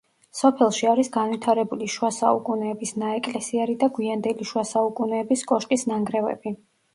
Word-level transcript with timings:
სოფელში 0.37 0.87
არის 0.91 1.09
განვითარებული 1.17 1.89
შუა 1.95 2.09
საუკუნეების 2.15 2.93
ნაეკლესიარი 3.03 3.77
და 3.85 3.91
გვიანდელი 3.99 4.49
შუა 4.53 4.65
საუკუნეების 4.71 5.45
კოშკის 5.53 5.87
ნანგრევები. 5.93 6.57